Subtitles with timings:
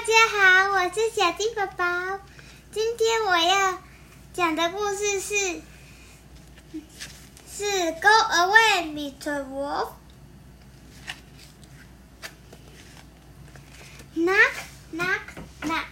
[0.00, 2.20] 大家好，我是小鸡宝宝。
[2.72, 3.78] 今天我要
[4.32, 5.60] 讲的故事是
[7.54, 9.44] 是 Go away, Mr.
[9.44, 9.90] Wolf.
[14.16, 14.54] Knock,
[14.90, 15.20] knock,
[15.60, 15.84] knock.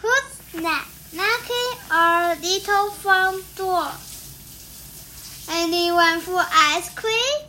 [0.00, 3.90] Who's that knocking our little front door?
[5.48, 7.48] Anyone for ice cream?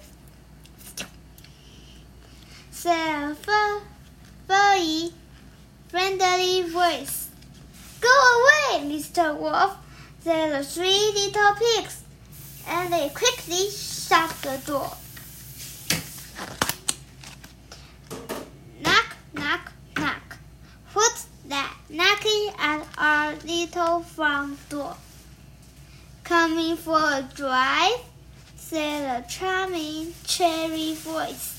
[2.72, 3.69] Said a furry,
[5.90, 7.30] friendly voice.
[8.00, 9.36] Go away, Mr.
[9.36, 9.76] Wolf,
[10.22, 12.04] said the three little pigs,
[12.68, 14.92] and they quickly shut the door.
[18.84, 20.38] Knock, knock, knock.
[20.94, 24.96] Who's that knocking at our little front door?
[26.24, 28.02] Coming for a drive?
[28.56, 31.56] said a charming, cheery voice.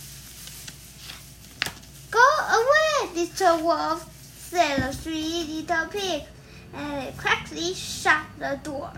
[2.12, 3.60] Go away, Mr.
[3.62, 4.19] Wolf,
[4.50, 6.26] said eh, the three little pigs,
[6.74, 8.90] and they quickly shut the door.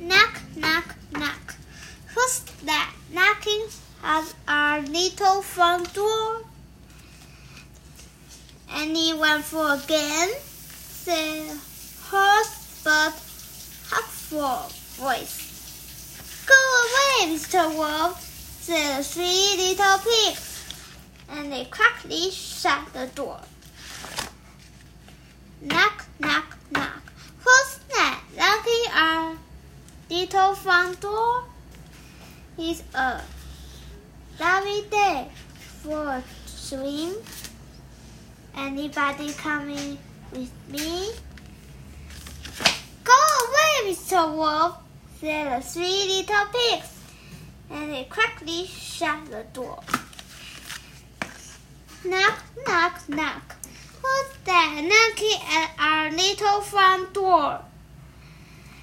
[0.00, 1.54] Knock, knock, knock.
[2.12, 3.62] Who's that knocking
[4.02, 6.40] at our little front door?
[8.74, 10.34] Anyone for a game?
[10.34, 11.56] said
[12.08, 13.14] hoarse but
[13.88, 15.46] hopeful voice.
[16.46, 17.72] Go away, Mr.
[17.72, 20.49] Wolf, said the three little pigs,
[21.40, 23.40] and they quickly shut the door.
[25.62, 27.02] Knock, knock, knock.
[27.38, 29.36] Who's that knocking our
[30.10, 31.44] little front door?
[32.58, 33.22] It's a
[34.38, 35.28] lovely day
[35.82, 37.14] for a swim.
[38.54, 39.96] Anybody coming
[40.32, 41.10] with me?
[43.02, 44.36] Go away, Mr.
[44.36, 44.76] Wolf,
[45.20, 47.00] said the three little pigs,
[47.70, 49.80] and they quickly shut the door
[52.03, 53.55] Knock, knock, knock.
[54.01, 57.61] Who's that knocking at our little front door?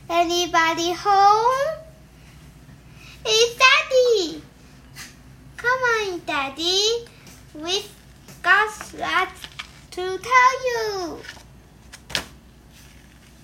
[0.08, 1.78] Anybody home?
[3.24, 4.42] It's Daddy!
[5.56, 7.06] Come on, Daddy.
[7.54, 7.88] We've
[8.42, 8.68] got
[8.98, 9.30] that
[9.92, 11.22] to tell you.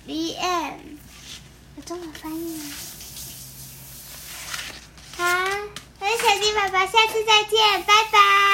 [0.06, 0.98] The end.
[1.76, 2.64] 有中文翻译吗？
[5.16, 5.24] 好，
[6.00, 8.51] 我是小鸡宝宝，下次再见，拜拜。